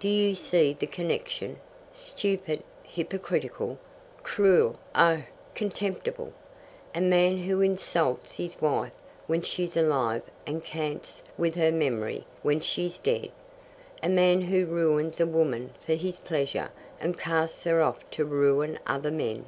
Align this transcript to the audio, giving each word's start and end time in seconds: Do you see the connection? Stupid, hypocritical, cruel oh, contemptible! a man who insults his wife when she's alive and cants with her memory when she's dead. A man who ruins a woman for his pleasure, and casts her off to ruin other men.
Do 0.00 0.08
you 0.08 0.34
see 0.34 0.72
the 0.76 0.88
connection? 0.88 1.60
Stupid, 1.94 2.64
hypocritical, 2.82 3.78
cruel 4.24 4.76
oh, 4.92 5.22
contemptible! 5.54 6.32
a 6.96 7.00
man 7.00 7.44
who 7.44 7.60
insults 7.60 8.34
his 8.34 8.60
wife 8.60 8.90
when 9.28 9.42
she's 9.42 9.76
alive 9.76 10.22
and 10.48 10.64
cants 10.64 11.22
with 11.36 11.54
her 11.54 11.70
memory 11.70 12.24
when 12.42 12.58
she's 12.60 12.98
dead. 12.98 13.30
A 14.02 14.08
man 14.08 14.40
who 14.40 14.66
ruins 14.66 15.20
a 15.20 15.26
woman 15.28 15.70
for 15.86 15.94
his 15.94 16.18
pleasure, 16.18 16.70
and 17.00 17.16
casts 17.16 17.62
her 17.62 17.80
off 17.80 18.00
to 18.10 18.24
ruin 18.24 18.80
other 18.88 19.12
men. 19.12 19.46